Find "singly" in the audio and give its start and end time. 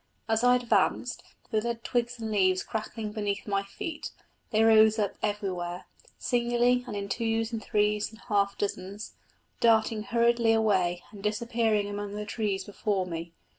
6.17-6.83